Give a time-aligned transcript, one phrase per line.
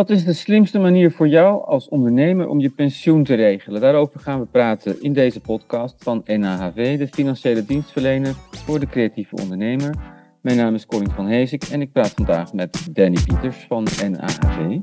[0.00, 3.80] Wat is de slimste manier voor jou als ondernemer om je pensioen te regelen?
[3.80, 9.36] Daarover gaan we praten in deze podcast van NAHV, de financiële dienstverlener voor de creatieve
[9.36, 9.94] ondernemer.
[10.40, 14.78] Mijn naam is Colin van Heesik en ik praat vandaag met Danny Pieters van NAHV.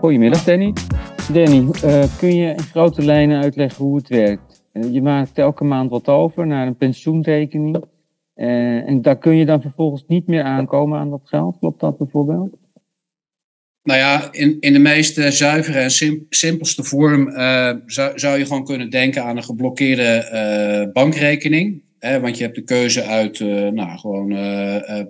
[0.00, 0.72] Goedemiddag Danny.
[1.32, 4.64] Danny, uh, kun je in grote lijnen uitleggen hoe het werkt?
[4.72, 7.84] Uh, je maakt elke maand wat over naar een pensioenrekening.
[8.36, 11.58] Uh, en daar kun je dan vervolgens niet meer aankomen aan dat geld.
[11.58, 12.62] Klopt dat bijvoorbeeld?
[13.84, 15.90] Nou ja, in, in de meest zuivere en
[16.28, 17.30] simpelste vorm
[17.86, 21.82] zou, zou je gewoon kunnen denken aan een geblokkeerde bankrekening.
[21.98, 23.40] Hè, want je hebt de keuze uit
[23.74, 24.28] nou, gewoon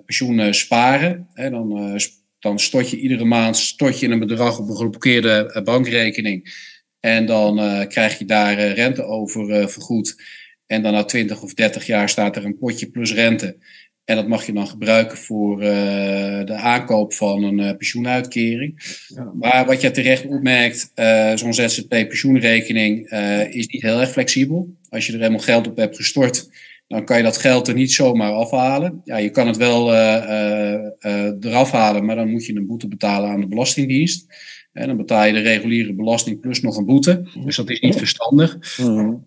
[0.05, 1.27] pensioen sparen.
[1.33, 1.99] Hè, dan
[2.45, 6.53] dan stort je iedere maand stort je een bedrag op een geblokkeerde eh, bankrekening.
[6.99, 10.21] En dan krijg je daar rente over vergoed.
[10.65, 13.57] En dan na 20 of 30 jaar staat er een potje plus rente.
[14.05, 18.97] En dat mag je dan gebruiken voor de aankoop van een pensioenuitkering.
[19.07, 19.31] Ja.
[19.39, 20.91] Maar wat je terecht opmerkt,
[21.35, 23.09] zo'n ZZP-pensioenrekening
[23.49, 24.75] is niet heel erg flexibel.
[24.89, 26.49] Als je er helemaal geld op hebt gestort,
[26.87, 29.01] dan kan je dat geld er niet zomaar afhalen.
[29.03, 32.87] Ja, je kan het wel uh, uh, eraf halen, maar dan moet je een boete
[32.87, 34.25] betalen aan de Belastingdienst.
[34.73, 37.27] En dan betaal je de reguliere belasting plus nog een boete.
[37.45, 38.77] Dus dat is niet verstandig.
[38.77, 39.25] Mm.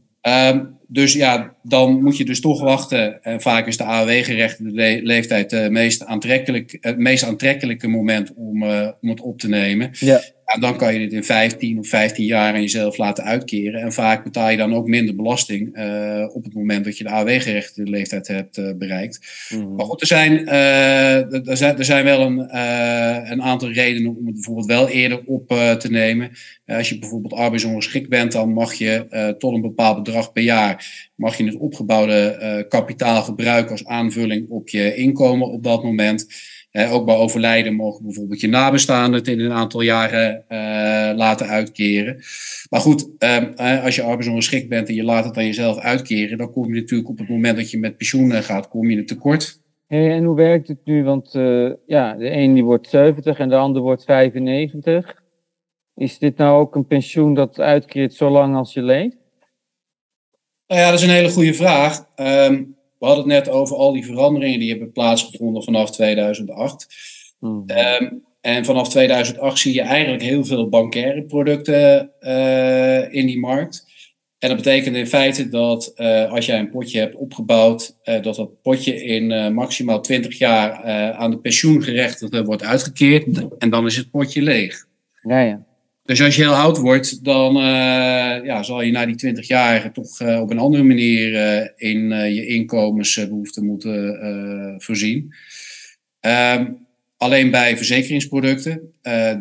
[0.87, 3.23] Dus ja, dan moet je dus toch wachten.
[3.23, 8.63] En vaak is de AOW-gerechtigde leeftijd de meest aantrekkelijk, het meest aantrekkelijke moment om,
[9.01, 9.91] om het op te nemen.
[9.93, 10.21] Ja.
[10.49, 13.81] En dan kan je dit in 15 of 15 jaar aan jezelf laten uitkeren.
[13.81, 17.11] En vaak betaal je dan ook minder belasting uh, op het moment dat je de
[17.11, 19.49] AW-gerechtigde leeftijd hebt uh, bereikt.
[19.49, 19.75] Mm.
[19.75, 22.39] Maar goed, er zijn, uh, er zijn, er zijn wel een,
[23.31, 26.31] een aantal redenen om het bijvoorbeeld wel eerder op te nemen.
[26.67, 31.37] als je bijvoorbeeld arbeidsongeschikt bent, dan mag je tot een bepaald bedrag per jaar mag
[31.37, 36.27] je het opgebouwde kapitaal gebruiken als aanvulling op je inkomen op dat moment
[36.73, 42.21] ook bij overlijden mogen bijvoorbeeld je nabestaanden het in een aantal jaren uh, laten uitkeren.
[42.71, 46.53] Maar goed, um, als je arbeidsongeschikt bent en je laat het aan jezelf uitkeren, dan
[46.53, 49.61] kom je natuurlijk op het moment dat je met pensioen gaat, kom je in tekort.
[49.87, 51.05] Hey, en hoe werkt het nu?
[51.05, 55.23] Want uh, ja, de een die wordt 70 en de ander wordt 95.
[55.95, 59.17] Is dit nou ook een pensioen dat uitkeert zolang als je leeft?
[60.67, 62.07] Nou ja, dat is een hele goede vraag.
[62.17, 66.87] Um, we hadden het net over al die veranderingen die hebben plaatsgevonden vanaf 2008.
[67.39, 67.63] Hmm.
[67.67, 68.09] Ehm,
[68.41, 73.87] en vanaf 2008 zie je eigenlijk heel veel bankaire producten uh, in die markt.
[74.39, 78.37] En dat betekent in feite dat uh, als jij een potje hebt opgebouwd, uh, dat
[78.37, 80.83] dat potje in maximaal 20 jaar
[81.15, 83.47] aan de pensioengerechtigde wordt uitgekeerd.
[83.59, 84.87] En dan is het potje leeg.
[85.23, 85.68] Ja, ja.
[86.09, 87.63] Dus als je heel oud wordt, dan uh,
[88.45, 92.11] ja, zal je na die 20 jaar toch uh, op een andere manier uh, in
[92.35, 95.35] je inkomensbehoeften moeten voorzien.
[96.21, 96.87] Um,
[97.17, 98.93] alleen bij verzekeringsproducten,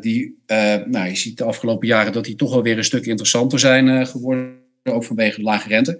[0.01, 0.37] die,
[0.85, 4.07] nou, je ziet de afgelopen jaren dat die toch wel weer een stuk interessanter zijn
[4.07, 5.99] geworden, ook vanwege de lage rente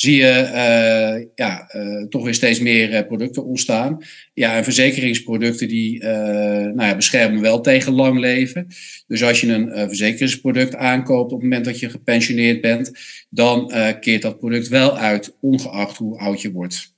[0.00, 3.98] zie je uh, ja, uh, toch weer steeds meer uh, producten ontstaan.
[4.34, 8.66] Ja, en verzekeringsproducten die nou ja, beschermen wel tegen lang leven.
[9.06, 12.92] Dus als je een verzekeringsproduct aankoopt op het moment dat je gepensioneerd bent,
[13.30, 16.94] dan keert dat product wel uit, ongeacht hoe oud je wordt.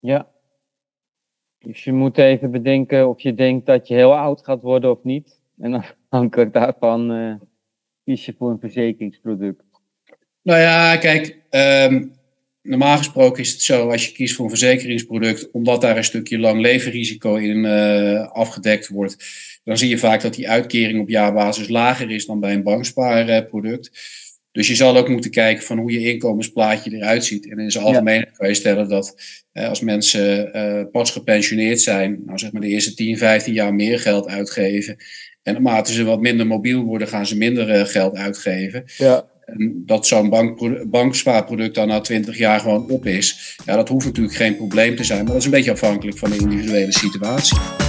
[0.00, 0.28] Ja.
[1.58, 5.02] Dus je moet even bedenken of je denkt dat je heel oud gaat worden of
[5.02, 5.40] niet.
[5.58, 7.40] En afhankelijk daarvan
[8.04, 9.62] kies je voor een verzekeringsproduct.
[10.42, 11.38] Nou ja, kijk,
[11.90, 12.15] um,
[12.66, 16.38] normaal gesproken is het zo, als je kiest voor een verzekeringsproduct, omdat daar een stukje
[16.38, 19.16] lang levenrisico in uh, afgedekt wordt,
[19.64, 23.90] dan zie je vaak dat die uitkering op jaarbasis lager is dan bij een bankspaarproduct.
[24.52, 27.50] Dus je zal ook moeten kijken van hoe je inkomensplaatje eruit ziet.
[27.50, 29.14] En in zijn algemeen kan je stellen dat
[29.52, 33.74] uh, als mensen uh, pas gepensioneerd zijn, nou zeg maar de eerste 10, 15 jaar
[33.74, 34.96] meer geld uitgeven.
[35.42, 38.84] En naarmate ze wat minder mobiel worden, gaan ze minder geld uitgeven.
[38.96, 39.28] Ja.
[39.70, 40.58] Dat zo'n bank,
[40.90, 45.04] bankspaarproduct dan na 20 jaar gewoon op is, ja, dat hoeft natuurlijk geen probleem te
[45.04, 45.18] zijn.
[45.18, 47.85] Maar dat is een beetje afhankelijk van de individuele situatie.